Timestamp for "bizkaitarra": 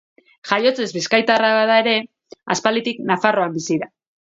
0.95-1.51